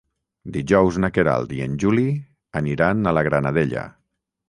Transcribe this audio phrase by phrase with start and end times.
[0.55, 2.09] Dijous na Queralt i en Juli
[2.65, 3.89] aniran a la Granadella.